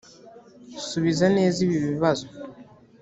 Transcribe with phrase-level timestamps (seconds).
[0.87, 2.25] subiza neza ibi bibazo